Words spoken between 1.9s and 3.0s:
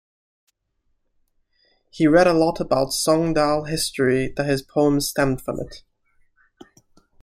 He read a lot about